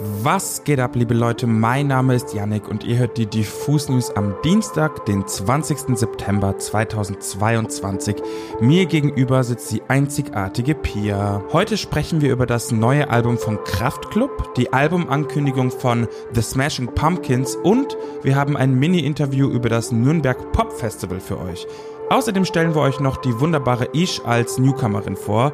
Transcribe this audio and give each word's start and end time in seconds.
Was 0.00 0.62
geht 0.62 0.78
ab, 0.78 0.94
liebe 0.94 1.12
Leute? 1.12 1.48
Mein 1.48 1.88
Name 1.88 2.14
ist 2.14 2.32
Yannick 2.32 2.68
und 2.68 2.84
ihr 2.84 2.98
hört 2.98 3.18
die 3.18 3.26
Diffus 3.26 3.88
News 3.88 4.12
am 4.12 4.36
Dienstag, 4.44 5.04
den 5.06 5.26
20. 5.26 5.98
September 5.98 6.56
2022. 6.56 8.14
Mir 8.60 8.86
gegenüber 8.86 9.42
sitzt 9.42 9.72
die 9.72 9.82
einzigartige 9.88 10.76
Pia. 10.76 11.42
Heute 11.52 11.76
sprechen 11.76 12.20
wir 12.20 12.30
über 12.30 12.46
das 12.46 12.70
neue 12.70 13.10
Album 13.10 13.38
von 13.38 13.64
Kraftklub, 13.64 14.54
die 14.54 14.72
Albumankündigung 14.72 15.72
von 15.72 16.06
The 16.32 16.42
Smashing 16.42 16.94
Pumpkins 16.94 17.56
und 17.56 17.96
wir 18.22 18.36
haben 18.36 18.56
ein 18.56 18.78
Mini-Interview 18.78 19.50
über 19.50 19.68
das 19.68 19.90
Nürnberg 19.90 20.52
Pop 20.52 20.72
Festival 20.74 21.18
für 21.18 21.40
euch. 21.40 21.66
Außerdem 22.08 22.44
stellen 22.44 22.76
wir 22.76 22.82
euch 22.82 23.00
noch 23.00 23.16
die 23.16 23.40
wunderbare 23.40 23.88
Ish 23.94 24.20
als 24.24 24.58
Newcomerin 24.58 25.16
vor. 25.16 25.52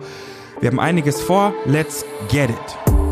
Wir 0.60 0.70
haben 0.70 0.80
einiges 0.80 1.22
vor. 1.22 1.54
Let's 1.64 2.04
get 2.30 2.50
it! 2.50 3.03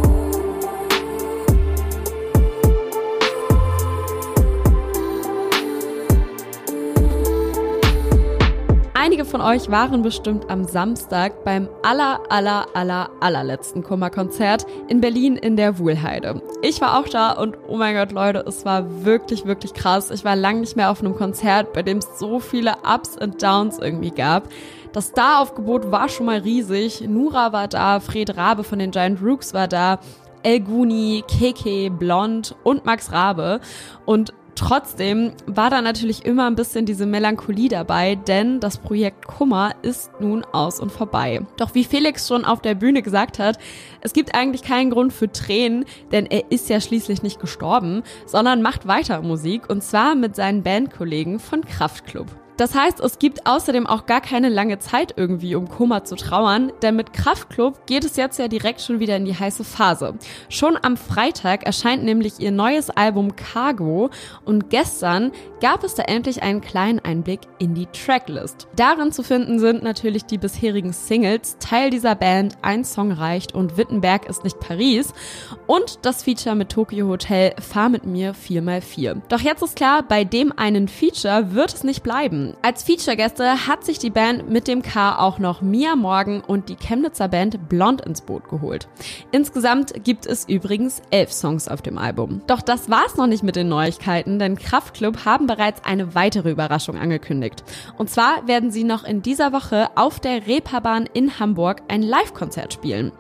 Von 9.33 9.41
euch 9.41 9.71
waren 9.71 10.03
bestimmt 10.03 10.51
am 10.51 10.65
Samstag 10.65 11.43
beim 11.43 11.67
aller, 11.83 12.21
aller, 12.29 12.67
aller, 12.75 13.09
allerletzten 13.21 13.83
Kummerkonzert 13.83 14.67
in 14.89 15.01
Berlin 15.01 15.37
in 15.37 15.57
der 15.57 15.79
Wuhlheide. 15.79 16.43
Ich 16.61 16.83
war 16.83 16.99
auch 16.99 17.09
da 17.09 17.33
und 17.33 17.57
oh 17.67 17.79
mein 17.79 17.97
Gott, 17.97 18.13
Leute, 18.13 18.45
es 18.47 18.67
war 18.67 19.07
wirklich, 19.07 19.47
wirklich 19.47 19.73
krass. 19.73 20.11
Ich 20.11 20.27
war 20.27 20.37
lang 20.37 20.61
nicht 20.61 20.77
mehr 20.77 20.91
auf 20.91 21.01
einem 21.01 21.17
Konzert, 21.17 21.73
bei 21.73 21.83
dem 21.83 21.97
es 21.97 22.19
so 22.19 22.41
viele 22.41 22.75
Ups 22.85 23.17
und 23.17 23.43
Downs 23.43 23.79
irgendwie 23.79 24.11
gab. 24.11 24.51
Das 24.93 25.07
Star-Aufgebot 25.07 25.91
war 25.91 26.11
schon 26.11 26.27
mal 26.27 26.41
riesig. 26.41 27.01
Nura 27.01 27.55
war 27.55 27.69
da, 27.69 28.01
Fred 28.01 28.37
Rabe 28.37 28.65
von 28.65 28.81
den 28.81 28.91
Giant 28.91 29.23
Rooks 29.23 29.55
war 29.55 29.67
da. 29.67 29.99
El 30.43 30.61
Guni, 30.61 31.25
Keke, 31.27 31.91
Blond 31.91 32.55
und 32.65 32.85
Max 32.85 33.13
Rabe. 33.13 33.61
Und 34.05 34.35
Trotzdem 34.63 35.33
war 35.47 35.71
da 35.71 35.83
natürlich 35.83 36.25
immer 36.25 36.47
ein 36.47 36.55
bisschen 36.55 36.87
diese 36.87 37.05
Melancholie 37.05 37.69
dabei, 37.69 38.15
denn 38.15 38.61
das 38.61 38.79
Projekt 38.79 39.27
Kummer 39.27 39.75
ist 39.83 40.13
nun 40.21 40.45
aus 40.53 40.79
und 40.79 40.93
vorbei. 40.93 41.41
Doch 41.57 41.75
wie 41.75 41.83
Felix 41.83 42.29
schon 42.29 42.45
auf 42.45 42.63
der 42.63 42.77
Bühne 42.77 43.03
gesagt 43.03 43.41
hat, 43.41 43.59
es 44.03 44.13
gibt 44.13 44.37
eigentlich 44.37 44.63
keinen 44.63 44.91
Grund 44.91 45.13
für 45.13 45.31
Tränen, 45.33 45.85
denn 46.13 46.27
er 46.27 46.53
ist 46.53 46.69
ja 46.69 46.81
schließlich 46.81 47.25
nicht 47.25 47.41
gestorben, 47.41 48.05
sondern 48.25 48.63
macht 48.63 48.87
weiter 48.87 49.21
Musik 49.21 49.69
und 49.69 49.83
zwar 49.83 50.15
mit 50.15 50.37
seinen 50.37 50.63
Bandkollegen 50.63 51.41
von 51.41 51.65
Kraftklub. 51.65 52.29
Das 52.57 52.75
heißt, 52.75 53.01
es 53.01 53.19
gibt 53.19 53.47
außerdem 53.47 53.87
auch 53.87 54.07
gar 54.07 54.21
keine 54.21 54.49
lange 54.49 54.79
Zeit 54.79 55.15
irgendwie, 55.17 55.55
um 55.55 55.69
Koma 55.69 56.05
zu 56.05 56.17
trauern, 56.17 56.73
denn 56.83 56.97
mit 56.97 57.13
Kraftklub 57.13 57.87
geht 57.87 58.05
es 58.05 58.17
jetzt 58.17 58.39
ja 58.39 58.49
direkt 58.49 58.81
schon 58.83 59.01
wieder 59.01 59.17
in 59.17 59.25
die 59.25 59.39
heiße 59.39 59.65
Phase. 59.65 60.15
Schon 60.49 60.79
am 60.81 60.97
Freitag 60.97 61.65
erscheint 61.65 62.05
nämlich 62.05 62.41
ihr 62.41 62.51
neues 62.51 62.91
Album 62.91 63.37
Cargo 63.37 64.11
und 64.45 64.69
gestern 64.71 65.33
gab 65.61 65.83
es 65.83 65.95
da 65.95 66.03
endlich 66.03 66.43
einen 66.43 66.61
kleinen 66.61 66.99
Einblick 66.99 67.41
in 67.59 67.75
die 67.75 67.87
Tracklist. 67.87 68.69
Darin 68.77 69.13
zu 69.13 69.23
finden 69.23 69.59
sind 69.59 69.83
natürlich 69.83 70.25
die 70.25 70.39
bisherigen 70.39 70.93
Singles, 70.93 71.57
Teil 71.59 71.91
dieser 71.91 72.15
Band, 72.15 72.57
ein 72.63 72.85
Song 72.85 73.13
reicht 73.13 73.55
und 73.55 73.77
Wittenberg 73.77 74.29
ist 74.29 74.45
nicht 74.45 74.61
Paris 74.61 75.15
und 75.67 76.01
das 76.03 76.25
Feature 76.25 76.55
mit 76.55 76.71
Tokyo 76.71 77.09
Hotel 77.09 77.55
Fahr 77.61 77.89
mit 77.89 78.05
mir 78.05 78.35
4x4. 78.35 79.23
Doch 79.29 79.41
jetzt 79.41 79.63
ist 79.63 79.77
klar, 79.77 80.03
bei 80.03 80.25
dem 80.25 80.53
einen 80.57 80.89
Feature 80.89 81.55
wird 81.55 81.73
es 81.73 81.85
nicht 81.85 82.03
bleiben. 82.03 82.42
Als 82.63 82.83
Feature-Gäste 82.83 83.67
hat 83.67 83.85
sich 83.85 83.99
die 83.99 84.11
Band 84.11 84.49
mit 84.51 84.69
dem 84.69 84.83
K 84.83 85.19
auch 85.19 85.39
noch 85.39 85.63
Mia 85.63 85.97
Morgan 85.97 86.41
und 86.41 86.69
die 86.69 86.77
Chemnitzer 86.77 87.29
Band 87.29 87.69
Blond 87.69 88.01
ins 88.03 88.21
Boot 88.21 88.49
geholt. 88.49 88.89
Insgesamt 89.31 90.05
gibt 90.05 90.27
es 90.27 90.49
übrigens 90.49 91.03
elf 91.11 91.33
Songs 91.33 91.69
auf 91.69 91.83
dem 91.83 91.99
Album. 91.99 92.43
Doch 92.47 92.61
das 92.61 92.91
war's 92.91 93.17
noch 93.17 93.27
nicht 93.27 93.43
mit 93.43 93.57
den 93.57 93.69
Neuigkeiten, 93.69 94.39
denn 94.39 94.57
Kraftklub 94.57 95.25
haben 95.25 95.47
bereits 95.47 95.85
eine 95.85 96.15
weitere 96.15 96.51
Überraschung 96.51 96.99
angekündigt. 96.99 97.65
Und 97.99 98.11
zwar 98.11 98.47
werden 98.47 98.71
sie 98.71 98.85
noch 98.85 99.05
in 99.05 99.23
dieser 99.23 99.53
Woche 99.53 99.89
auf 99.95 100.21
der 100.21 100.47
Reeperbahn 100.47 101.09
in 101.13 101.39
Hamburg 101.39 101.83
ein 101.89 102.03
Live-Konzert 102.03 102.73
spielen. 102.73 103.13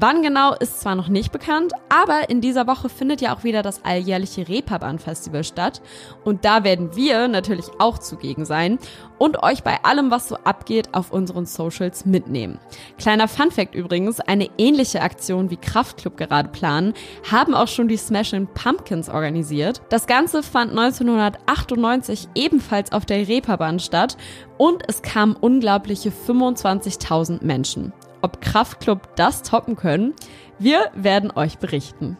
Wann 0.00 0.22
genau 0.22 0.54
ist 0.54 0.80
zwar 0.80 0.94
noch 0.94 1.08
nicht 1.08 1.32
bekannt, 1.32 1.72
aber 1.88 2.30
in 2.30 2.40
dieser 2.40 2.68
Woche 2.68 2.88
findet 2.88 3.20
ja 3.20 3.34
auch 3.34 3.42
wieder 3.42 3.62
das 3.62 3.84
alljährliche 3.84 4.48
Reeperbahn-Festival 4.48 5.42
statt. 5.42 5.82
Und 6.24 6.44
da 6.44 6.62
werden 6.62 6.94
wir 6.94 7.26
natürlich 7.26 7.66
auch 7.80 7.98
zugegen 7.98 8.44
sein 8.44 8.78
und 9.18 9.42
euch 9.42 9.64
bei 9.64 9.82
allem, 9.82 10.12
was 10.12 10.28
so 10.28 10.36
abgeht, 10.36 10.90
auf 10.92 11.10
unseren 11.10 11.46
Socials 11.46 12.06
mitnehmen. 12.06 12.60
Kleiner 12.96 13.26
Funfact 13.26 13.74
übrigens, 13.74 14.20
eine 14.20 14.48
ähnliche 14.56 15.02
Aktion 15.02 15.50
wie 15.50 15.56
Kraftklub 15.56 16.16
gerade 16.16 16.50
planen, 16.50 16.94
haben 17.28 17.56
auch 17.56 17.66
schon 17.66 17.88
die 17.88 17.96
Smashing 17.96 18.46
Pumpkins 18.54 19.08
organisiert. 19.08 19.82
Das 19.88 20.06
Ganze 20.06 20.44
fand 20.44 20.70
1998 20.70 22.28
ebenfalls 22.36 22.92
auf 22.92 23.04
der 23.04 23.26
Reeperbahn 23.26 23.80
statt 23.80 24.16
und 24.58 24.84
es 24.86 25.02
kamen 25.02 25.34
unglaubliche 25.34 26.10
25.000 26.10 27.44
Menschen. 27.44 27.92
Ob 28.22 28.40
Kraftklub 28.40 29.14
das 29.16 29.42
toppen 29.42 29.76
können, 29.76 30.14
wir 30.58 30.90
werden 30.94 31.30
euch 31.30 31.58
berichten. 31.58 32.16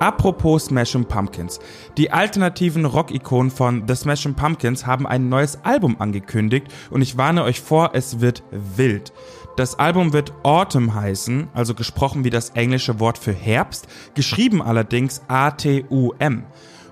Apropos 0.00 0.66
Smashing 0.66 1.06
Pumpkins. 1.06 1.60
Die 1.96 2.12
alternativen 2.12 2.84
Rock-Ikonen 2.84 3.50
von 3.50 3.84
The 3.88 3.94
Smashing 3.94 4.34
Pumpkins 4.34 4.84
haben 4.84 5.06
ein 5.06 5.30
neues 5.30 5.64
Album 5.64 5.96
angekündigt 5.98 6.66
und 6.90 7.00
ich 7.00 7.16
warne 7.16 7.42
euch 7.42 7.60
vor, 7.60 7.90
es 7.94 8.20
wird 8.20 8.42
wild. 8.50 9.12
Das 9.56 9.78
Album 9.78 10.12
wird 10.12 10.32
Autumn 10.42 10.94
heißen, 10.94 11.48
also 11.54 11.74
gesprochen 11.74 12.24
wie 12.24 12.30
das 12.30 12.50
englische 12.50 13.00
Wort 13.00 13.16
für 13.16 13.32
Herbst, 13.32 13.86
geschrieben 14.14 14.60
allerdings 14.60 15.22
A-T-U-M. 15.28 16.44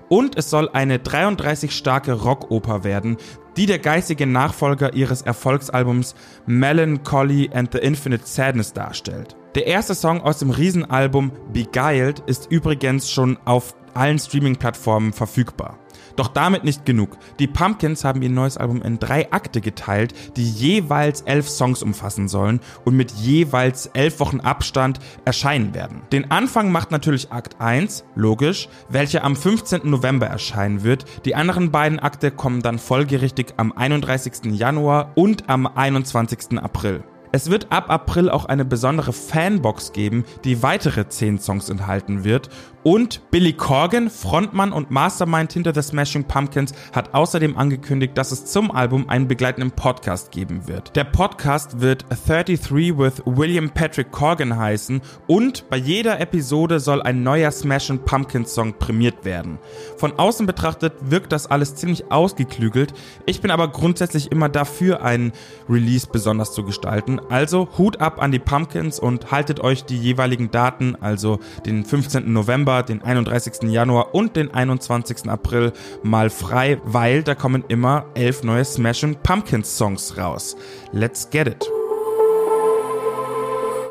Und 0.09 0.37
es 0.37 0.49
soll 0.49 0.69
eine 0.69 0.99
33 0.99 1.75
starke 1.75 2.13
Rockoper 2.13 2.83
werden, 2.83 3.17
die 3.57 3.65
der 3.65 3.79
geistige 3.79 4.25
Nachfolger 4.25 4.93
ihres 4.93 5.21
Erfolgsalbums 5.21 6.15
Melancholy 6.45 7.49
and 7.53 7.71
the 7.71 7.79
Infinite 7.79 8.25
Sadness 8.25 8.73
darstellt. 8.73 9.35
Der 9.55 9.67
erste 9.67 9.93
Song 9.93 10.21
aus 10.21 10.39
dem 10.39 10.49
Riesenalbum 10.49 11.31
Beguiled 11.51 12.21
ist 12.25 12.49
übrigens 12.49 13.11
schon 13.11 13.37
auf 13.45 13.75
allen 13.93 14.17
Streaming-Plattformen 14.17 15.13
verfügbar. 15.13 15.77
Doch 16.15 16.27
damit 16.27 16.63
nicht 16.63 16.85
genug. 16.85 17.17
Die 17.39 17.47
Pumpkins 17.47 18.03
haben 18.03 18.21
ihr 18.21 18.29
neues 18.29 18.57
Album 18.57 18.81
in 18.81 18.99
drei 18.99 19.31
Akte 19.31 19.61
geteilt, 19.61 20.13
die 20.35 20.49
jeweils 20.49 21.21
elf 21.21 21.49
Songs 21.49 21.81
umfassen 21.81 22.27
sollen 22.27 22.59
und 22.85 22.95
mit 22.95 23.11
jeweils 23.11 23.87
elf 23.87 24.19
Wochen 24.19 24.39
Abstand 24.39 24.99
erscheinen 25.25 25.73
werden. 25.73 26.01
Den 26.11 26.31
Anfang 26.31 26.71
macht 26.71 26.91
natürlich 26.91 27.31
Akt 27.31 27.59
1, 27.59 28.03
logisch, 28.15 28.69
welcher 28.89 29.23
am 29.23 29.35
15. 29.35 29.81
November 29.89 30.27
erscheinen 30.27 30.83
wird. 30.83 31.05
Die 31.25 31.35
anderen 31.35 31.71
beiden 31.71 31.99
Akte 31.99 32.31
kommen 32.31 32.61
dann 32.61 32.79
folgerichtig 32.79 33.53
am 33.57 33.71
31. 33.71 34.53
Januar 34.53 35.11
und 35.15 35.49
am 35.49 35.67
21. 35.67 36.59
April. 36.59 37.03
Es 37.35 37.49
wird 37.49 37.71
ab 37.71 37.89
April 37.89 38.29
auch 38.29 38.45
eine 38.45 38.63
besondere 38.63 39.11
Fanbox 39.11 39.91
geben, 39.91 40.23
die 40.43 40.61
weitere 40.61 41.09
10 41.09 41.39
Songs 41.39 41.67
enthalten 41.69 42.23
wird. 42.23 42.49
Und 42.83 43.31
Billy 43.31 43.53
Corgan, 43.53 44.09
Frontmann 44.09 44.73
und 44.73 44.91
Mastermind 44.91 45.53
hinter 45.53 45.73
The 45.73 45.81
Smashing 45.81 46.25
Pumpkins, 46.25 46.73
hat 46.91 47.13
außerdem 47.13 47.57
angekündigt, 47.57 48.17
dass 48.17 48.33
es 48.33 48.45
zum 48.45 48.71
Album 48.71 49.07
einen 49.07 49.29
begleitenden 49.29 49.71
Podcast 49.71 50.31
geben 50.31 50.67
wird. 50.67 50.93
Der 50.97 51.05
Podcast 51.05 51.79
wird 51.79 52.05
33 52.09 52.97
with 52.97 53.21
William 53.25 53.69
Patrick 53.69 54.11
Corgan 54.11 54.57
heißen 54.57 55.01
und 55.27 55.69
bei 55.69 55.77
jeder 55.77 56.19
Episode 56.19 56.81
soll 56.81 57.01
ein 57.01 57.23
neuer 57.23 57.51
Smashing 57.51 57.99
Pumpkins 57.99 58.53
Song 58.53 58.73
prämiert 58.73 59.23
werden. 59.23 59.59
Von 59.97 60.19
außen 60.19 60.45
betrachtet 60.45 60.91
wirkt 60.99 61.31
das 61.31 61.47
alles 61.47 61.75
ziemlich 61.75 62.11
ausgeklügelt. 62.11 62.93
Ich 63.25 63.39
bin 63.39 63.51
aber 63.51 63.69
grundsätzlich 63.69 64.29
immer 64.29 64.49
dafür, 64.49 65.03
einen 65.03 65.31
Release 65.69 66.07
besonders 66.11 66.51
zu 66.51 66.65
gestalten. 66.65 67.21
Also 67.29 67.69
Hut 67.77 68.01
ab 68.01 68.21
an 68.21 68.33
die 68.33 68.39
Pumpkins 68.39 68.99
und 68.99 69.31
haltet 69.31 69.61
euch 69.61 69.85
die 69.85 69.97
jeweiligen 69.97 70.51
Daten, 70.51 70.97
also 70.99 71.39
den 71.65 71.85
15. 71.85 72.33
November, 72.33 72.72
den 72.81 73.03
31. 73.03 73.69
Januar 73.69 74.15
und 74.15 74.35
den 74.35 74.53
21. 74.53 75.29
April 75.29 75.73
mal 76.01 76.29
frei, 76.29 76.81
weil 76.85 77.21
da 77.21 77.35
kommen 77.35 77.63
immer 77.67 78.05
elf 78.15 78.43
neue 78.43 78.65
Smashing 78.65 79.17
Pumpkins 79.21 79.77
Songs 79.77 80.17
raus. 80.17 80.55
Let's 80.91 81.29
get 81.29 81.47
it! 81.47 81.69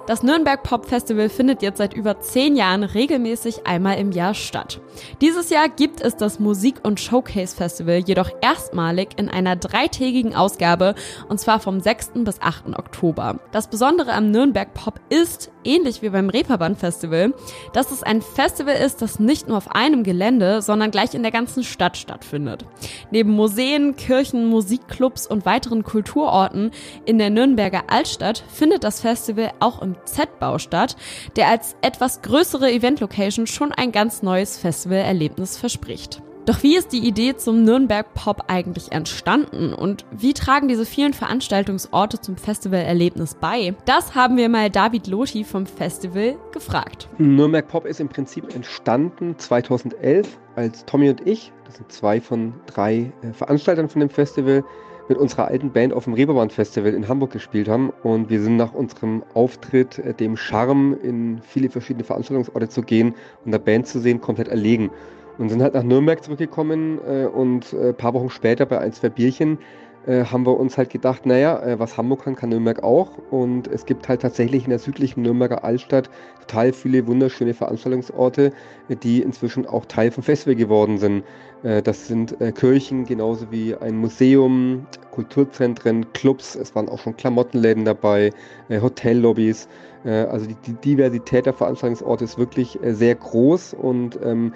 Das 0.07 0.25
Nürnberg 0.25 0.65
Pop 0.65 0.87
Festival 0.87 1.29
findet 1.29 1.63
jetzt 1.63 1.79
seit 1.79 1.95
über 1.95 2.19
zehn 2.19 2.57
Jahren 2.57 2.83
regelmäßig 2.83 3.69
einmal 3.69 3.99
im 3.99 4.11
Jahr 4.11 4.35
statt. 4.35 4.81
Dieses 5.21 5.49
Jahr 5.49 5.69
gibt 5.69 6.01
es 6.01 6.17
das 6.17 6.41
Musik- 6.41 6.81
und 6.83 6.99
Showcase 6.99 7.55
Festival 7.55 7.99
jedoch 7.99 8.29
erstmalig 8.41 9.11
in 9.17 9.29
einer 9.29 9.55
dreitägigen 9.55 10.35
Ausgabe 10.35 10.97
und 11.29 11.39
zwar 11.39 11.61
vom 11.61 11.79
6. 11.79 12.25
bis 12.25 12.41
8. 12.41 12.77
Oktober. 12.77 13.39
Das 13.53 13.69
Besondere 13.69 14.13
am 14.13 14.33
Nürnberg 14.33 14.75
Pop 14.75 14.99
ist, 15.09 15.52
ähnlich 15.65 16.03
wie 16.03 16.09
beim 16.09 16.29
Reeperbahn 16.29 16.77
Festival, 16.77 17.35
dass 17.73 17.91
es 17.91 18.03
ein 18.03 18.23
Festival 18.23 18.75
ist, 18.75 19.03
das 19.03 19.19
nicht 19.19 19.49
nur 19.49 19.57
auf 19.57 19.71
einem 19.75 20.05
Gelände, 20.05 20.63
sondern 20.63 20.91
gleich 20.91 21.15
in 21.15 21.23
der 21.23 21.33
ganzen 21.33 21.65
Stadt 21.65 21.97
stattfindet. 21.97 22.65
Neben 23.11 23.31
Museen, 23.31 23.97
Kirchen, 23.97 24.47
Musikclubs 24.47 25.27
und 25.27 25.47
weiteren 25.47 25.83
Kulturorten 25.83 26.71
in 27.05 27.19
der 27.19 27.31
Nürnberger 27.31 27.85
Altstadt 27.89 28.45
findet 28.53 28.85
das 28.85 29.01
Festival 29.01 29.53
auch 29.61 29.83
im 29.83 29.97
Z-Bau 30.05 30.59
statt, 30.59 30.97
der 31.37 31.49
als 31.49 31.77
etwas 31.83 32.23
größere 32.23 32.71
Event-Location 32.71 33.47
schon 33.47 33.73
ein 33.73 33.93
ganz 33.93 34.23
neues 34.23 34.59
Festivalerlebnis 34.59 35.57
verspricht. 35.57 36.23
Doch 36.45 36.65
wie 36.65 36.77
ist 36.77 36.93
die 36.93 37.07
Idee 37.07 37.37
zum 37.37 37.63
Nürnberg 37.63 38.15
Pop 38.15 38.45
eigentlich 38.49 38.91
entstanden 38.91 39.73
und 39.73 40.05
wie 40.11 40.35
tragen 40.35 40.67
diese 40.67 40.85
vielen 40.85 41.13
Veranstaltungsorte 41.13 42.21
zum 42.21 42.37
Festivalerlebnis 42.37 43.37
bei? 43.37 43.77
Das 43.85 44.17
haben 44.17 44.37
wir 44.37 44.49
mal 44.49 44.69
David 44.69 45.07
Lothi 45.07 45.45
vom 45.45 45.67
Festival 45.67 46.35
gefragt. 46.51 47.09
Nürnberg 47.19 47.69
Pop 47.69 47.87
ist 47.87 48.01
im 48.01 48.09
Prinzip 48.09 48.53
entstanden 48.57 49.39
2011, 49.39 50.37
als 50.57 50.85
Tommy 50.85 51.11
und 51.11 51.25
ich, 51.29 51.53
das 51.65 51.77
sind 51.77 51.93
zwei 51.93 52.21
von 52.21 52.55
drei 52.67 53.13
äh, 53.23 53.33
Veranstaltern 53.33 53.89
von 53.89 54.01
dem 54.01 54.11
Festival, 54.11 54.65
mit 55.09 55.19
unserer 55.19 55.47
alten 55.47 55.71
Band 55.71 55.93
auf 55.93 56.05
dem 56.05 56.15
Reeperbahn 56.15 56.51
Festival 56.51 56.95
in 56.95 57.07
Hamburg 57.07 57.33
gespielt 57.33 57.69
haben. 57.69 57.91
Und 58.03 58.31
wir 58.31 58.41
sind 58.41 58.57
nach 58.57 58.73
unserem 58.73 59.23
Auftritt 59.35 59.99
äh, 59.99 60.15
dem 60.15 60.37
Charme, 60.37 60.95
in 61.03 61.41
viele 61.43 61.71
verschiedene 61.71 62.05
Veranstaltungsorte 62.05 62.69
zu 62.69 62.83
gehen 62.83 63.15
und 63.45 63.53
der 63.53 63.59
Band 63.59 63.87
zu 63.87 64.01
sehen, 64.01 64.21
komplett 64.21 64.49
erlegen 64.49 64.91
und 65.39 65.49
sind 65.49 65.63
halt 65.63 65.75
nach 65.75 65.83
Nürnberg 65.83 66.23
zurückgekommen 66.23 67.01
äh, 67.07 67.27
und 67.27 67.73
äh, 67.73 67.93
paar 67.93 68.15
Wochen 68.15 68.31
später 68.31 68.67
bei 68.67 68.79
ein, 68.79 68.93
zwei 68.93 69.09
Bierchen 69.09 69.59
äh, 70.07 70.25
haben 70.25 70.45
wir 70.45 70.59
uns 70.59 70.77
halt 70.79 70.91
gedacht, 70.91 71.27
naja, 71.27 71.63
äh, 71.63 71.79
was 71.79 71.97
Hamburg 71.97 72.25
kann, 72.25 72.35
kann 72.35 72.49
Nürnberg 72.49 72.83
auch. 72.83 73.11
Und 73.31 73.69
es 73.69 73.87
gibt 73.87 74.09
halt 74.09 74.23
tatsächlich 74.23 74.65
in 74.65 74.71
der 74.71 74.81
südlichen 74.81 75.23
Nürnberger 75.23 75.63
Altstadt 75.63 76.11
total 76.41 76.73
viele 76.73 77.07
wunderschöne 77.07 77.55
Veranstaltungsorte, 77.55 78.53
die 78.89 79.23
inzwischen 79.23 79.65
auch 79.67 79.87
Teil 79.87 80.11
vom 80.11 80.25
Festival 80.25 80.57
geworden 80.57 80.99
sind. 80.99 81.25
Das 81.63 82.09
sind 82.09 82.37
Kirchen, 82.57 83.05
genauso 83.05 83.53
wie 83.53 83.77
ein 83.77 83.97
Museum, 83.97 84.87
Kulturzentren, 85.13 86.13
Clubs, 86.13 86.57
es 86.57 86.75
waren 86.75 86.89
auch 86.89 86.99
schon 86.99 87.17
Klamottenläden 87.17 87.85
dabei, 87.85 88.33
Hotellobbys. 88.69 89.69
Also 90.03 90.47
die, 90.47 90.57
die, 90.67 90.73
Diversität 90.73 91.47
der 91.47 91.53
Veranstaltungsorte 91.53 92.25
ist 92.25 92.37
wirklich 92.37 92.81
sehr 92.83 93.15
groß 93.15 93.75
und 93.75 94.19
ähm, 94.25 94.53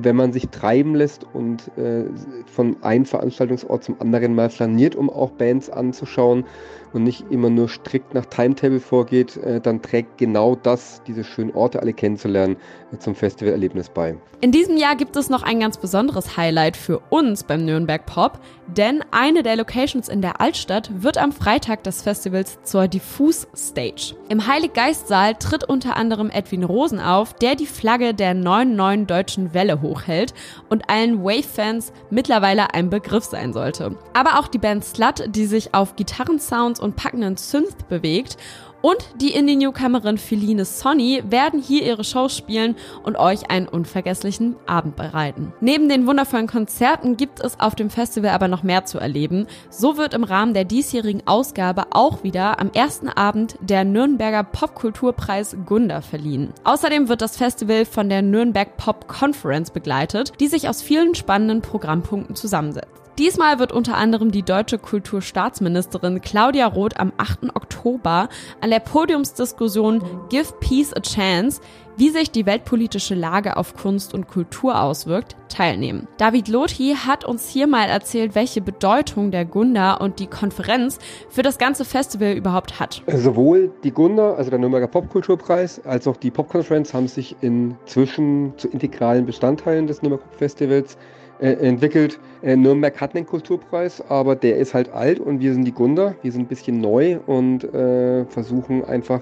wenn 0.00 0.16
man 0.16 0.32
sich 0.32 0.48
treiben 0.48 0.94
lässt 0.94 1.26
und 1.32 1.76
äh, 1.76 2.04
von 2.46 2.76
einem 2.82 3.04
Veranstaltungsort 3.04 3.84
zum 3.84 4.00
anderen 4.00 4.34
mal 4.34 4.50
flaniert, 4.50 4.94
um 4.96 5.10
auch 5.10 5.30
Bands 5.30 5.70
anzuschauen 5.70 6.44
und 6.92 7.04
nicht 7.04 7.24
immer 7.30 7.50
nur 7.50 7.68
strikt 7.68 8.14
nach 8.14 8.26
Timetable 8.26 8.80
vorgeht, 8.80 9.36
äh, 9.36 9.60
dann 9.60 9.82
trägt 9.82 10.18
genau 10.18 10.54
das, 10.54 11.02
diese 11.06 11.24
schönen 11.24 11.54
Orte 11.54 11.80
alle 11.80 11.92
kennenzulernen, 11.92 12.56
äh, 12.92 12.98
zum 12.98 13.14
Festivalerlebnis 13.14 13.88
bei. 13.88 14.16
In 14.40 14.52
diesem 14.52 14.76
Jahr 14.76 14.94
gibt 14.94 15.16
es 15.16 15.30
noch 15.30 15.42
ein 15.42 15.58
ganz 15.58 15.78
besonderes 15.78 16.36
Highlight 16.36 16.76
für 16.76 17.00
uns 17.10 17.42
beim 17.42 17.64
Nürnberg 17.64 18.06
Pop, 18.06 18.38
denn 18.68 19.04
eine 19.10 19.42
der 19.42 19.56
Locations 19.56 20.08
in 20.08 20.22
der 20.22 20.40
Altstadt 20.40 20.90
wird 21.02 21.18
am 21.18 21.32
Freitag 21.32 21.82
des 21.82 22.02
Festivals 22.02 22.58
zur 22.62 22.86
Diffus 22.86 23.48
Stage. 23.56 24.14
Im 24.28 24.46
Heiliggeistsaal 24.46 25.34
tritt 25.34 25.64
unter 25.64 25.96
anderem 25.96 26.30
Edwin 26.30 26.62
Rosen 26.62 27.00
auf, 27.00 27.34
der 27.34 27.56
die 27.56 27.66
Flagge 27.66 28.14
der 28.14 28.34
neuen 28.34 28.76
neuen 28.76 29.06
deutschen 29.06 29.54
Welle 29.54 29.82
hochhält 29.82 30.34
und 30.68 30.88
allen 30.88 31.24
Wave-Fans 31.24 31.92
mittlerweile 32.10 32.74
ein 32.74 32.90
Begriff 32.90 33.24
sein 33.24 33.52
sollte. 33.52 33.96
Aber 34.12 34.38
auch 34.38 34.48
die 34.48 34.58
Band 34.58 34.84
Slut, 34.84 35.24
die 35.34 35.46
sich 35.46 35.74
auf 35.74 35.96
Gitarrensounds 35.96 36.77
und 36.80 36.96
packenden 36.96 37.36
Synth 37.36 37.88
bewegt 37.88 38.36
und 38.80 38.98
die 39.20 39.32
Indie-Newcomerin 39.32 40.18
Feline 40.18 40.64
Sonny 40.64 41.22
werden 41.28 41.60
hier 41.60 41.82
ihre 41.82 42.04
Shows 42.04 42.36
spielen 42.36 42.76
und 43.02 43.16
euch 43.16 43.50
einen 43.50 43.66
unvergesslichen 43.66 44.56
Abend 44.66 44.96
bereiten. 44.96 45.52
Neben 45.60 45.88
den 45.88 46.06
wundervollen 46.06 46.46
Konzerten 46.46 47.16
gibt 47.16 47.40
es 47.40 47.58
auf 47.58 47.74
dem 47.74 47.90
Festival 47.90 48.30
aber 48.30 48.46
noch 48.46 48.62
mehr 48.62 48.84
zu 48.84 48.98
erleben. 48.98 49.46
So 49.70 49.96
wird 49.96 50.14
im 50.14 50.24
Rahmen 50.24 50.54
der 50.54 50.64
diesjährigen 50.64 51.26
Ausgabe 51.26 51.86
auch 51.90 52.22
wieder 52.22 52.60
am 52.60 52.70
ersten 52.72 53.08
Abend 53.08 53.56
der 53.60 53.84
Nürnberger 53.84 54.44
Popkulturpreis 54.44 55.56
Gunda 55.66 56.00
verliehen. 56.00 56.52
Außerdem 56.64 57.08
wird 57.08 57.20
das 57.20 57.36
Festival 57.36 57.84
von 57.84 58.08
der 58.08 58.22
Nürnberg 58.22 58.76
Pop 58.76 59.08
Conference 59.08 59.70
begleitet, 59.70 60.32
die 60.38 60.48
sich 60.48 60.68
aus 60.68 60.82
vielen 60.82 61.14
spannenden 61.14 61.62
Programmpunkten 61.62 62.36
zusammensetzt. 62.36 63.07
Diesmal 63.18 63.58
wird 63.58 63.72
unter 63.72 63.96
anderem 63.96 64.30
die 64.30 64.44
deutsche 64.44 64.78
Kulturstaatsministerin 64.78 66.20
Claudia 66.20 66.68
Roth 66.68 67.00
am 67.00 67.12
8. 67.16 67.56
Oktober 67.56 68.28
an 68.60 68.70
der 68.70 68.78
Podiumsdiskussion 68.78 70.04
Give 70.28 70.52
Peace 70.60 70.94
a 70.94 71.00
Chance, 71.00 71.60
wie 71.96 72.10
sich 72.10 72.30
die 72.30 72.46
weltpolitische 72.46 73.16
Lage 73.16 73.56
auf 73.56 73.74
Kunst 73.74 74.14
und 74.14 74.28
Kultur 74.28 74.80
auswirkt, 74.80 75.34
teilnehmen. 75.48 76.06
David 76.18 76.46
Lothi 76.46 76.94
hat 76.94 77.24
uns 77.24 77.48
hier 77.48 77.66
mal 77.66 77.88
erzählt, 77.88 78.36
welche 78.36 78.60
Bedeutung 78.60 79.32
der 79.32 79.44
Gunda 79.44 79.94
und 79.94 80.20
die 80.20 80.28
Konferenz 80.28 81.00
für 81.28 81.42
das 81.42 81.58
ganze 81.58 81.84
Festival 81.84 82.34
überhaupt 82.34 82.78
hat. 82.78 83.02
Sowohl 83.08 83.72
die 83.82 83.90
Gunda, 83.90 84.34
also 84.34 84.50
der 84.50 84.60
Nürnberger 84.60 84.86
Popkulturpreis, 84.86 85.84
als 85.84 86.06
auch 86.06 86.16
die 86.16 86.30
Popkonferenz 86.30 86.94
haben 86.94 87.08
sich 87.08 87.34
inzwischen 87.40 88.52
zu 88.58 88.68
integralen 88.68 89.26
Bestandteilen 89.26 89.88
des 89.88 90.02
Nürnberger 90.02 90.22
Popfestivals 90.30 90.96
äh, 91.40 91.52
entwickelt. 91.52 92.18
Äh, 92.42 92.56
Nürnberg 92.56 93.00
hat 93.00 93.14
einen 93.14 93.24
Kulturpreis, 93.24 94.02
aber 94.08 94.34
der 94.34 94.56
ist 94.56 94.74
halt 94.74 94.92
alt 94.92 95.20
und 95.20 95.40
wir 95.40 95.52
sind 95.52 95.64
die 95.64 95.72
Gunda. 95.72 96.16
Wir 96.22 96.32
sind 96.32 96.42
ein 96.42 96.48
bisschen 96.48 96.80
neu 96.80 97.18
und 97.26 97.62
äh, 97.62 98.24
versuchen 98.24 98.84
einfach 98.84 99.20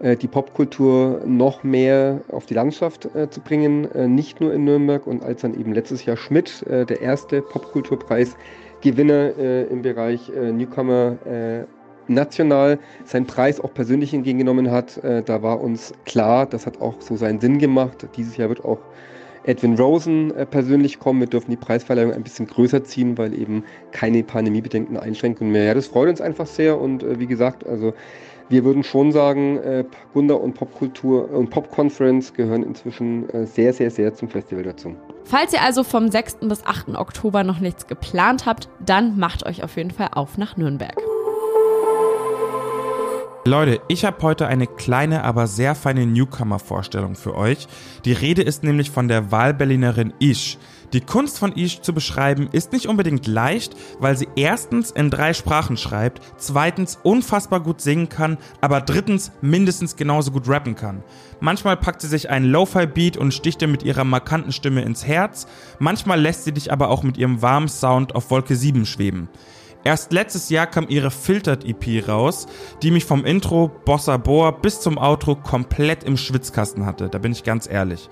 äh, 0.00 0.16
die 0.16 0.26
Popkultur 0.26 1.20
noch 1.24 1.62
mehr 1.62 2.20
auf 2.32 2.46
die 2.46 2.54
Landschaft 2.54 3.08
äh, 3.14 3.30
zu 3.30 3.40
bringen. 3.40 3.86
Nicht 4.12 4.40
nur 4.40 4.52
in 4.52 4.64
Nürnberg 4.64 5.06
und 5.06 5.22
als 5.22 5.42
dann 5.42 5.58
eben 5.58 5.72
letztes 5.72 6.04
Jahr 6.04 6.16
Schmidt, 6.16 6.64
der 6.68 7.00
erste 7.00 7.42
Popkulturpreisgewinner 7.42 9.68
im 9.70 9.82
Bereich 9.82 10.28
Newcomer 10.28 11.16
national 12.08 12.78
seinen 13.04 13.26
Preis 13.26 13.60
auch 13.60 13.72
persönlich 13.72 14.12
entgegengenommen 14.12 14.70
hat. 14.70 15.00
da 15.02 15.42
war 15.42 15.60
uns 15.60 15.92
klar, 16.04 16.46
das 16.46 16.66
hat 16.66 16.80
auch 16.80 17.00
so 17.00 17.16
seinen 17.16 17.40
Sinn 17.40 17.58
gemacht. 17.58 18.06
Dieses 18.16 18.36
Jahr 18.36 18.48
wird 18.48 18.64
auch 18.64 18.78
Edwin 19.44 19.76
Rosen 19.76 20.34
äh, 20.36 20.46
persönlich 20.46 20.98
kommen. 20.98 21.20
Wir 21.20 21.26
dürfen 21.26 21.50
die 21.50 21.56
Preisverleihung 21.56 22.12
ein 22.12 22.22
bisschen 22.22 22.46
größer 22.46 22.84
ziehen, 22.84 23.18
weil 23.18 23.34
eben 23.34 23.64
keine 23.90 24.22
pandemiebedingten 24.22 24.96
Einschränkungen 24.96 25.52
mehr. 25.52 25.64
Ja, 25.64 25.74
das 25.74 25.88
freut 25.88 26.08
uns 26.08 26.20
einfach 26.20 26.46
sehr 26.46 26.80
und 26.80 27.02
äh, 27.02 27.18
wie 27.18 27.26
gesagt, 27.26 27.66
also 27.66 27.92
wir 28.48 28.64
würden 28.64 28.84
schon 28.84 29.12
sagen, 29.12 29.56
äh, 29.58 29.84
Gunda 30.12 30.34
und 30.34 30.54
Popkultur 30.54 31.30
und 31.30 31.50
Pop-Conference 31.50 32.34
gehören 32.34 32.62
inzwischen 32.62 33.28
äh, 33.30 33.46
sehr, 33.46 33.72
sehr, 33.72 33.90
sehr 33.90 34.14
zum 34.14 34.28
Festival 34.28 34.64
dazu. 34.64 34.94
Falls 35.24 35.52
ihr 35.52 35.62
also 35.62 35.84
vom 35.84 36.10
6. 36.10 36.38
bis 36.42 36.64
8. 36.66 36.96
Oktober 36.96 37.44
noch 37.44 37.60
nichts 37.60 37.86
geplant 37.86 38.44
habt, 38.44 38.68
dann 38.84 39.18
macht 39.18 39.46
euch 39.46 39.64
auf 39.64 39.76
jeden 39.76 39.90
Fall 39.90 40.08
auf 40.12 40.36
nach 40.36 40.56
Nürnberg. 40.56 41.11
Leute, 43.44 43.80
ich 43.88 44.04
habe 44.04 44.22
heute 44.22 44.46
eine 44.46 44.68
kleine, 44.68 45.24
aber 45.24 45.48
sehr 45.48 45.74
feine 45.74 46.06
Newcomer-Vorstellung 46.06 47.16
für 47.16 47.34
euch. 47.34 47.66
Die 48.04 48.12
Rede 48.12 48.42
ist 48.42 48.62
nämlich 48.62 48.92
von 48.92 49.08
der 49.08 49.32
Wahlberlinerin 49.32 50.12
Ish. 50.20 50.58
Die 50.92 51.00
Kunst 51.00 51.40
von 51.40 51.52
Ish 51.56 51.80
zu 51.80 51.92
beschreiben 51.92 52.48
ist 52.52 52.72
nicht 52.72 52.86
unbedingt 52.86 53.26
leicht, 53.26 53.74
weil 53.98 54.16
sie 54.16 54.28
erstens 54.36 54.92
in 54.92 55.10
drei 55.10 55.34
Sprachen 55.34 55.76
schreibt, 55.76 56.22
zweitens 56.36 57.00
unfassbar 57.02 57.58
gut 57.58 57.80
singen 57.80 58.08
kann, 58.08 58.38
aber 58.60 58.80
drittens 58.80 59.32
mindestens 59.40 59.96
genauso 59.96 60.30
gut 60.30 60.48
rappen 60.48 60.76
kann. 60.76 61.02
Manchmal 61.40 61.76
packt 61.76 62.02
sie 62.02 62.08
sich 62.08 62.30
einen 62.30 62.46
Lo-Fi-Beat 62.46 63.16
und 63.16 63.34
sticht 63.34 63.60
dir 63.60 63.66
mit 63.66 63.82
ihrer 63.82 64.04
markanten 64.04 64.52
Stimme 64.52 64.82
ins 64.82 65.04
Herz, 65.04 65.48
manchmal 65.80 66.20
lässt 66.20 66.44
sie 66.44 66.52
dich 66.52 66.72
aber 66.72 66.90
auch 66.90 67.02
mit 67.02 67.16
ihrem 67.16 67.42
warmen 67.42 67.68
Sound 67.68 68.14
auf 68.14 68.30
Wolke 68.30 68.54
7 68.54 68.86
schweben. 68.86 69.28
Erst 69.84 70.12
letztes 70.12 70.48
Jahr 70.48 70.66
kam 70.68 70.86
ihre 70.88 71.10
Filtered 71.10 71.64
EP 71.64 72.08
raus, 72.08 72.46
die 72.82 72.92
mich 72.92 73.04
vom 73.04 73.24
Intro 73.24 73.70
Bossa 73.84 74.16
Boa 74.16 74.52
bis 74.52 74.80
zum 74.80 74.96
Outro 74.96 75.34
komplett 75.34 76.04
im 76.04 76.16
Schwitzkasten 76.16 76.86
hatte, 76.86 77.08
da 77.08 77.18
bin 77.18 77.32
ich 77.32 77.42
ganz 77.42 77.68
ehrlich. 77.68 78.08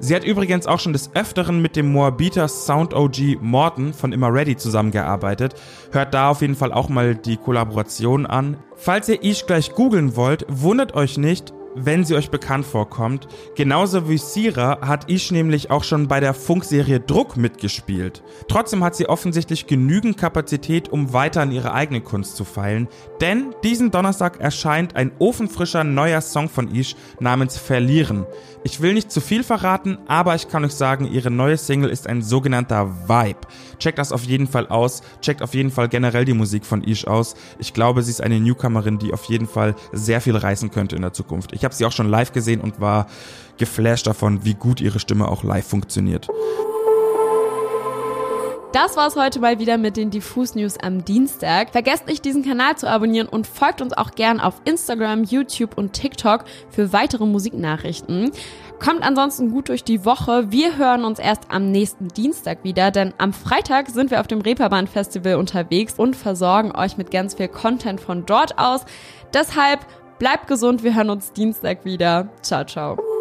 Sie 0.00 0.14
hat 0.14 0.24
übrigens 0.24 0.66
auch 0.66 0.80
schon 0.80 0.92
des 0.92 1.14
Öfteren 1.14 1.62
mit 1.62 1.76
dem 1.76 1.92
Moabiter 1.92 2.48
Sound 2.48 2.94
OG 2.94 3.38
Morton 3.40 3.92
von 3.92 4.12
Immer 4.12 4.32
Ready 4.32 4.56
zusammengearbeitet. 4.56 5.54
Hört 5.92 6.14
da 6.14 6.30
auf 6.30 6.42
jeden 6.42 6.56
Fall 6.56 6.72
auch 6.72 6.88
mal 6.88 7.14
die 7.14 7.36
Kollaboration 7.36 8.26
an. 8.26 8.56
Falls 8.74 9.08
ihr 9.08 9.22
Ish 9.22 9.46
gleich 9.46 9.72
googeln 9.72 10.16
wollt, 10.16 10.46
wundert 10.48 10.94
euch 10.94 11.16
nicht, 11.16 11.54
wenn 11.74 12.04
sie 12.04 12.14
euch 12.14 12.30
bekannt 12.30 12.66
vorkommt. 12.66 13.28
Genauso 13.54 14.08
wie 14.08 14.18
Sira 14.18 14.80
hat 14.80 15.10
Ish 15.10 15.30
nämlich 15.30 15.70
auch 15.70 15.84
schon 15.84 16.08
bei 16.08 16.20
der 16.20 16.34
Funkserie 16.34 17.00
Druck 17.00 17.36
mitgespielt. 17.36 18.22
Trotzdem 18.48 18.84
hat 18.84 18.94
sie 18.96 19.08
offensichtlich 19.08 19.66
genügend 19.66 20.16
Kapazität, 20.16 20.88
um 20.88 21.12
weiter 21.12 21.42
an 21.42 21.52
ihre 21.52 21.72
eigene 21.72 22.00
Kunst 22.00 22.36
zu 22.36 22.44
feilen, 22.44 22.88
denn 23.20 23.54
diesen 23.62 23.90
Donnerstag 23.90 24.40
erscheint 24.40 24.96
ein 24.96 25.12
ofenfrischer 25.18 25.84
neuer 25.84 26.20
Song 26.20 26.48
von 26.48 26.74
Ish 26.74 26.96
namens 27.20 27.56
Verlieren. 27.56 28.26
Ich 28.62 28.80
will 28.80 28.94
nicht 28.94 29.10
zu 29.10 29.20
viel 29.20 29.42
verraten, 29.44 29.98
aber 30.06 30.34
ich 30.34 30.48
kann 30.48 30.64
euch 30.64 30.72
sagen, 30.72 31.06
ihre 31.10 31.30
neue 31.30 31.58
Single 31.58 31.90
ist 31.90 32.06
ein 32.06 32.22
sogenannter 32.22 33.08
Vibe. 33.08 33.40
Checkt 33.78 33.98
das 33.98 34.12
auf 34.12 34.24
jeden 34.24 34.46
Fall 34.46 34.68
aus, 34.68 35.02
checkt 35.20 35.42
auf 35.42 35.54
jeden 35.54 35.70
Fall 35.70 35.88
generell 35.88 36.24
die 36.24 36.32
Musik 36.32 36.64
von 36.64 36.82
Ish 36.82 37.06
aus. 37.06 37.34
Ich 37.58 37.74
glaube, 37.74 38.02
sie 38.02 38.10
ist 38.10 38.22
eine 38.22 38.40
Newcomerin, 38.40 38.98
die 38.98 39.12
auf 39.12 39.24
jeden 39.24 39.46
Fall 39.46 39.74
sehr 39.92 40.20
viel 40.20 40.36
reißen 40.36 40.70
könnte 40.70 40.96
in 40.96 41.02
der 41.02 41.12
Zukunft. 41.12 41.52
Ich 41.52 41.63
Ich 41.64 41.66
habe 41.66 41.74
sie 41.74 41.86
auch 41.86 41.92
schon 41.92 42.10
live 42.10 42.30
gesehen 42.32 42.60
und 42.60 42.78
war 42.78 43.06
geflasht 43.56 44.06
davon, 44.06 44.44
wie 44.44 44.52
gut 44.52 44.82
ihre 44.82 45.00
Stimme 45.00 45.28
auch 45.28 45.44
live 45.44 45.66
funktioniert. 45.66 46.28
Das 48.74 48.98
war's 48.98 49.16
heute 49.16 49.40
mal 49.40 49.58
wieder 49.58 49.78
mit 49.78 49.96
den 49.96 50.10
Diffus 50.10 50.54
News 50.54 50.76
am 50.76 51.06
Dienstag. 51.06 51.70
Vergesst 51.70 52.06
nicht, 52.06 52.22
diesen 52.26 52.44
Kanal 52.44 52.76
zu 52.76 52.86
abonnieren 52.86 53.30
und 53.30 53.46
folgt 53.46 53.80
uns 53.80 53.94
auch 53.94 54.10
gern 54.10 54.40
auf 54.40 54.60
Instagram, 54.66 55.24
YouTube 55.24 55.78
und 55.78 55.94
TikTok 55.94 56.44
für 56.68 56.92
weitere 56.92 57.24
Musiknachrichten. 57.24 58.32
Kommt 58.78 59.02
ansonsten 59.02 59.50
gut 59.50 59.70
durch 59.70 59.84
die 59.84 60.04
Woche. 60.04 60.52
Wir 60.52 60.76
hören 60.76 61.02
uns 61.02 61.18
erst 61.18 61.44
am 61.48 61.70
nächsten 61.70 62.08
Dienstag 62.08 62.62
wieder, 62.62 62.90
denn 62.90 63.14
am 63.16 63.32
Freitag 63.32 63.88
sind 63.88 64.10
wir 64.10 64.20
auf 64.20 64.26
dem 64.26 64.42
Reeperbahn 64.42 64.86
Festival 64.86 65.36
unterwegs 65.36 65.94
und 65.96 66.14
versorgen 66.14 66.76
euch 66.76 66.98
mit 66.98 67.10
ganz 67.10 67.32
viel 67.32 67.48
Content 67.48 68.02
von 68.02 68.26
dort 68.26 68.58
aus. 68.58 68.84
Deshalb 69.32 69.86
bleibt 70.18 70.46
gesund. 70.46 70.82
Wir 70.82 70.94
hören 70.94 71.10
uns 71.10 71.32
Dienstag 71.32 71.84
wieder. 71.84 72.28
Ciao, 72.42 72.64
ciao. 72.64 73.13